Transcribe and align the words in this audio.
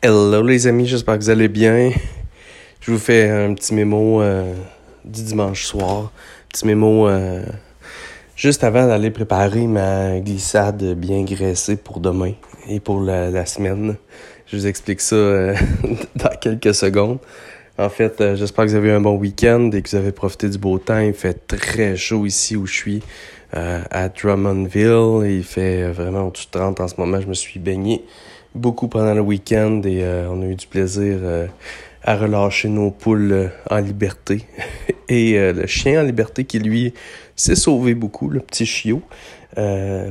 Hello 0.00 0.42
les 0.42 0.68
amis, 0.68 0.86
j'espère 0.86 1.18
que 1.18 1.24
vous 1.24 1.30
allez 1.30 1.48
bien. 1.48 1.90
Je 2.80 2.92
vous 2.92 2.98
fais 2.98 3.28
un 3.28 3.52
petit 3.54 3.74
mémo 3.74 4.22
euh, 4.22 4.54
du 5.04 5.24
dimanche 5.24 5.64
soir. 5.64 6.12
Petit 6.48 6.68
mémo 6.68 7.08
euh, 7.08 7.44
juste 8.36 8.62
avant 8.62 8.86
d'aller 8.86 9.10
préparer 9.10 9.66
ma 9.66 10.20
glissade 10.20 10.94
bien 10.94 11.24
graissée 11.24 11.76
pour 11.76 11.98
demain 11.98 12.34
et 12.68 12.78
pour 12.78 13.00
la, 13.00 13.44
semaine. 13.44 13.96
Je 14.46 14.56
vous 14.56 14.68
explique 14.68 15.00
ça 15.00 15.16
euh, 15.16 15.56
dans 16.14 16.36
quelques 16.40 16.76
secondes. 16.76 17.18
En 17.78 17.88
fait, 17.88 18.34
j'espère 18.34 18.64
que 18.64 18.70
vous 18.70 18.76
avez 18.76 18.88
eu 18.88 18.92
un 18.92 19.00
bon 19.00 19.16
week-end 19.16 19.70
et 19.72 19.82
que 19.82 19.88
vous 19.88 19.96
avez 19.96 20.12
profité 20.12 20.48
du 20.48 20.58
beau 20.58 20.78
temps. 20.78 20.98
Il 20.98 21.14
fait 21.14 21.46
très 21.46 21.96
chaud 21.96 22.26
ici 22.26 22.56
où 22.56 22.66
je 22.66 22.74
suis 22.74 23.02
à 23.52 24.08
Drummondville. 24.08 25.30
il 25.30 25.44
fait 25.44 25.90
vraiment 25.90 26.26
au-dessus 26.26 26.46
de 26.46 26.58
30 26.58 26.80
en 26.80 26.88
ce 26.88 26.94
moment. 26.98 27.20
Je 27.20 27.28
me 27.28 27.34
suis 27.34 27.60
baigné 27.60 28.02
beaucoup 28.54 28.88
pendant 28.88 29.14
le 29.14 29.20
week-end 29.20 29.80
et 29.84 30.02
euh, 30.02 30.28
on 30.30 30.42
a 30.42 30.46
eu 30.46 30.54
du 30.54 30.66
plaisir 30.66 31.18
euh, 31.22 31.46
à 32.02 32.16
relâcher 32.16 32.68
nos 32.68 32.90
poules 32.90 33.32
euh, 33.32 33.48
en 33.70 33.78
liberté. 33.78 34.44
et 35.08 35.52
le 35.52 35.66
chien 35.66 36.00
en 36.00 36.04
liberté 36.04 36.44
qui, 36.44 36.58
lui, 36.58 36.94
s'est 37.36 37.56
sauvé 37.56 37.94
beaucoup, 37.94 38.28
le 38.28 38.40
petit 38.40 38.66
chiot. 38.66 39.02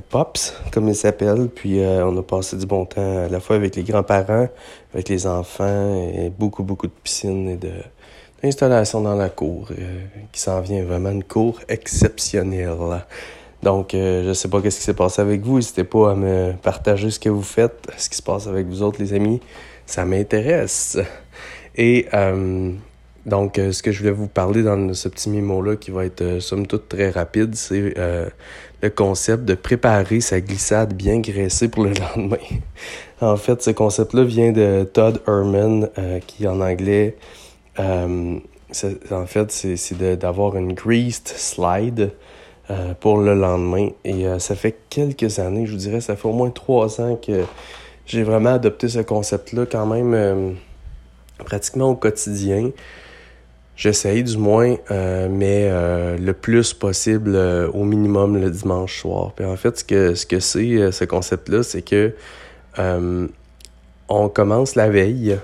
Pops, 0.10 0.54
comme 0.72 0.90
il 0.90 0.96
s'appelle. 0.96 1.50
Puis 1.54 1.80
on 1.82 2.18
a 2.18 2.24
passé 2.24 2.58
du 2.58 2.66
bon 2.66 2.86
temps 2.86 3.26
à 3.26 3.30
la 3.30 3.40
fois 3.40 3.56
avec 3.56 3.76
les 3.76 3.84
grands-parents, 3.84 4.50
avec 4.94 5.10
les 5.10 5.28
enfants, 5.28 6.12
et 6.14 6.30
beaucoup, 6.30 6.64
beaucoup 6.64 6.88
de 6.88 6.94
piscines 7.04 7.50
et 7.50 7.58
de 7.58 7.72
d'installation 8.44 9.02
dans 9.02 9.16
la 9.16 9.30
cour, 9.30 9.70
qui 10.32 10.40
s'en 10.40 10.62
vient 10.62 10.84
vraiment 10.84 11.10
une 11.10 11.24
cour 11.24 11.60
exceptionnelle. 11.70 12.76
Donc, 13.64 13.94
euh, 13.94 14.28
je 14.28 14.34
sais 14.34 14.48
pas 14.48 14.62
qu'est-ce 14.62 14.78
qui 14.78 14.84
s'est 14.84 14.94
passé 14.94 15.22
avec 15.22 15.42
vous. 15.42 15.56
N'hésitez 15.56 15.84
pas 15.84 16.12
à 16.12 16.16
me 16.16 16.54
partager 16.54 17.10
ce 17.10 17.20
que 17.20 17.30
vous 17.30 17.44
faites, 17.44 17.88
ce 17.98 18.10
qui 18.10 18.16
se 18.16 18.22
passe 18.22 18.48
avec 18.48 18.68
vous 18.68 18.84
autres, 18.84 19.02
les 19.02 19.14
amis. 19.14 19.42
Ça 19.86 20.06
m'intéresse. 20.06 20.98
Et 21.76 22.08
euh, 22.14 22.72
donc, 23.28 23.60
euh, 23.60 23.72
ce 23.72 23.84
que 23.84 23.92
je 23.92 24.00
voulais 24.00 24.12
vous 24.12 24.28
parler 24.28 24.64
dans 24.64 24.94
ce 24.94 25.08
petit 25.10 25.30
mémo-là, 25.30 25.76
qui 25.76 25.92
va 25.92 26.06
être 26.06 26.40
somme 26.40 26.66
toute 26.66 26.90
très 26.90 27.10
rapide, 27.10 27.56
c'est 27.56 27.94
le 28.82 28.90
concept 28.90 29.46
de 29.46 29.56
préparer 29.56 30.22
sa 30.22 30.40
glissade 30.42 30.94
bien 30.94 31.20
graissée 31.20 31.68
pour 31.68 31.84
le 31.84 31.94
lendemain. 32.16 32.38
en 33.22 33.38
fait, 33.38 33.62
ce 33.62 33.72
concept-là 33.72 34.24
vient 34.24 34.52
de 34.52 34.88
Todd 34.92 35.22
Herman, 35.28 35.90
qui 36.26 36.48
en 36.48 36.62
anglais, 36.62 37.18
en 37.78 38.40
fait, 39.26 39.52
c'est 39.52 40.18
d'avoir 40.18 40.56
une 40.56 40.74
greased 40.74 41.28
slide. 41.28 42.12
Euh, 42.70 42.94
pour 43.00 43.20
le 43.20 43.34
lendemain. 43.34 43.92
Et 44.04 44.28
euh, 44.28 44.40
ça 44.40 44.54
fait 44.54 44.76
quelques 44.90 45.40
années, 45.40 45.66
je 45.66 45.72
vous 45.72 45.78
dirais, 45.78 46.02
ça 46.02 46.18
fait 46.18 46.28
au 46.28 46.34
moins 46.34 46.50
trois 46.50 47.00
ans 47.00 47.16
que 47.16 47.46
j'ai 48.06 48.24
vraiment 48.24 48.56
adopté 48.56 48.90
ce 48.90 49.00
concept-là 49.00 49.66
quand 49.66 49.86
même 49.86 50.14
euh, 50.14 50.52
pratiquement 51.46 51.92
au 51.92 51.96
quotidien. 51.96 52.72
J'essaye 53.78 54.24
du 54.24 54.38
moins, 54.38 54.76
mais 54.90 55.70
le 55.70 56.32
plus 56.34 56.74
possible 56.74 57.38
au 57.74 57.84
minimum 57.84 58.42
le 58.42 58.50
dimanche 58.50 59.02
soir. 59.02 59.34
Puis 59.36 59.46
en 59.46 59.56
fait, 59.56 59.78
ce 59.78 59.84
que 59.84 60.16
ce 60.16 60.26
que 60.26 60.40
c'est 60.40 60.92
ce 60.92 61.06
concept-là, 61.06 61.62
c'est 61.62 61.84
que 61.84 62.14
on 64.10 64.30
commence 64.30 64.74
la 64.74 64.90
veille 64.90 65.38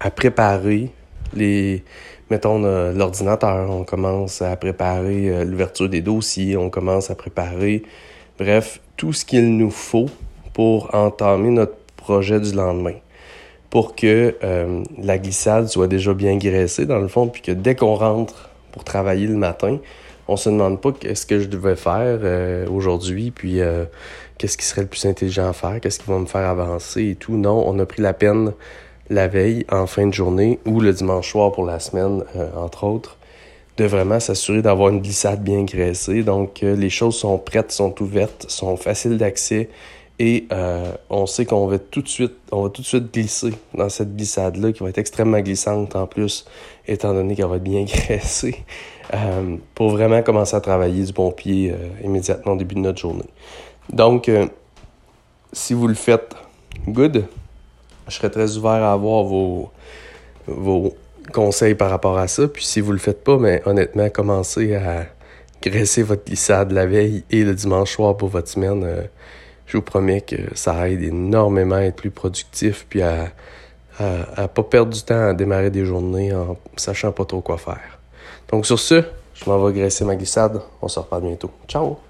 à 0.00 0.10
préparer 0.10 0.90
les 1.34 1.84
mettons, 2.30 2.58
l'ordinateur, 2.92 3.70
on 3.70 3.84
commence 3.84 4.42
à 4.42 4.56
préparer 4.56 5.28
euh, 5.30 5.44
l'ouverture 5.44 5.88
des 5.88 6.00
dossiers, 6.00 6.56
on 6.56 6.70
commence 6.70 7.10
à 7.10 7.14
préparer, 7.14 7.82
bref, 8.38 8.80
tout 8.96 9.12
ce 9.12 9.24
qu'il 9.24 9.56
nous 9.56 9.70
faut 9.70 10.08
pour 10.52 10.94
entamer 10.94 11.50
notre 11.50 11.76
projet 11.96 12.40
du 12.40 12.52
lendemain. 12.52 12.94
Pour 13.70 13.94
que 13.94 14.36
euh, 14.42 14.82
la 15.02 15.18
glissade 15.18 15.68
soit 15.68 15.88
déjà 15.88 16.14
bien 16.14 16.36
graissée, 16.36 16.86
dans 16.86 16.98
le 16.98 17.08
fond, 17.08 17.28
puis 17.28 17.42
que 17.42 17.52
dès 17.52 17.74
qu'on 17.74 17.94
rentre 17.94 18.50
pour 18.72 18.84
travailler 18.84 19.26
le 19.26 19.36
matin, 19.36 19.78
on 20.28 20.36
se 20.36 20.48
demande 20.48 20.80
pas 20.80 20.92
qu'est-ce 20.92 21.26
que 21.26 21.40
je 21.40 21.46
devais 21.46 21.76
faire 21.76 22.18
euh, 22.22 22.66
aujourd'hui, 22.68 23.30
puis 23.30 23.60
qu'est-ce 24.38 24.56
qui 24.56 24.64
serait 24.64 24.82
le 24.82 24.88
plus 24.88 25.04
intelligent 25.04 25.48
à 25.48 25.52
faire, 25.52 25.80
qu'est-ce 25.80 26.00
qui 26.00 26.10
va 26.10 26.18
me 26.18 26.26
faire 26.26 26.48
avancer 26.48 27.10
et 27.10 27.14
tout. 27.14 27.36
Non, 27.36 27.64
on 27.66 27.78
a 27.78 27.86
pris 27.86 28.02
la 28.02 28.12
peine 28.12 28.52
la 29.10 29.28
veille, 29.28 29.64
en 29.70 29.86
fin 29.86 30.06
de 30.06 30.14
journée 30.14 30.58
ou 30.66 30.80
le 30.80 30.92
dimanche 30.92 31.30
soir 31.30 31.52
pour 31.52 31.64
la 31.64 31.78
semaine, 31.78 32.24
euh, 32.36 32.48
entre 32.56 32.84
autres, 32.84 33.16
de 33.76 33.84
vraiment 33.84 34.20
s'assurer 34.20 34.62
d'avoir 34.62 34.88
une 34.88 35.00
glissade 35.00 35.42
bien 35.42 35.62
graissée. 35.64 36.22
Donc, 36.22 36.62
euh, 36.62 36.74
les 36.74 36.90
choses 36.90 37.16
sont 37.16 37.38
prêtes, 37.38 37.72
sont 37.72 37.94
ouvertes, 38.02 38.46
sont 38.48 38.76
faciles 38.76 39.18
d'accès 39.18 39.68
et 40.18 40.46
euh, 40.52 40.92
on 41.10 41.26
sait 41.26 41.44
qu'on 41.44 41.66
va 41.66 41.78
tout 41.78 42.02
de 42.02 42.08
suite, 42.08 42.34
on 42.50 42.62
va 42.62 42.70
tout 42.70 42.82
de 42.82 42.86
suite 42.86 43.12
glisser 43.12 43.52
dans 43.74 43.88
cette 43.88 44.16
glissade-là 44.16 44.72
qui 44.72 44.82
va 44.82 44.88
être 44.88 44.98
extrêmement 44.98 45.40
glissante 45.40 45.94
en 45.94 46.06
plus, 46.06 46.46
étant 46.86 47.12
donné 47.12 47.34
qu'elle 47.34 47.46
va 47.46 47.56
être 47.56 47.62
bien 47.62 47.84
graissée, 47.84 48.64
pour 49.74 49.90
vraiment 49.90 50.22
commencer 50.22 50.56
à 50.56 50.60
travailler 50.60 51.04
du 51.04 51.12
bon 51.12 51.30
pied 51.30 51.74
immédiatement 52.02 52.52
au 52.52 52.56
début 52.56 52.74
de 52.74 52.80
notre 52.80 52.98
journée. 52.98 53.28
Donc, 53.92 54.30
si 55.52 55.74
vous 55.74 55.86
le 55.86 55.94
faites, 55.94 56.34
good 56.88 57.26
je 58.08 58.14
serais 58.14 58.30
très 58.30 58.56
ouvert 58.56 58.70
à 58.70 58.92
avoir 58.92 59.24
vos, 59.24 59.70
vos 60.46 60.94
conseils 61.32 61.74
par 61.74 61.90
rapport 61.90 62.18
à 62.18 62.28
ça. 62.28 62.48
Puis 62.48 62.64
si 62.64 62.80
vous 62.80 62.92
le 62.92 62.98
faites 62.98 63.24
pas, 63.24 63.38
mais 63.38 63.62
honnêtement, 63.66 64.08
commencez 64.10 64.74
à 64.74 65.06
graisser 65.62 66.02
votre 66.02 66.24
glissade 66.24 66.72
la 66.72 66.86
veille 66.86 67.24
et 67.30 67.42
le 67.42 67.54
dimanche 67.54 67.92
soir 67.92 68.16
pour 68.16 68.28
votre 68.28 68.48
semaine. 68.48 69.08
Je 69.66 69.76
vous 69.76 69.82
promets 69.82 70.20
que 70.20 70.36
ça 70.54 70.88
aide 70.88 71.02
énormément 71.02 71.76
à 71.76 71.82
être 71.82 71.96
plus 71.96 72.10
productif 72.10 72.86
puis 72.88 73.02
à, 73.02 73.32
à, 73.98 74.42
à 74.42 74.48
pas 74.48 74.62
perdre 74.62 74.92
du 74.92 75.02
temps 75.02 75.28
à 75.28 75.34
démarrer 75.34 75.70
des 75.70 75.84
journées 75.84 76.32
en 76.34 76.56
sachant 76.76 77.12
pas 77.12 77.24
trop 77.24 77.40
quoi 77.40 77.58
faire. 77.58 77.98
Donc 78.50 78.66
sur 78.66 78.78
ce, 78.78 79.02
je 79.34 79.50
m'en 79.50 79.64
vais 79.64 79.72
graisser 79.72 80.04
ma 80.04 80.16
glissade. 80.16 80.60
On 80.80 80.88
se 80.88 80.98
reparle 80.98 81.22
bientôt. 81.22 81.50
Ciao! 81.68 82.05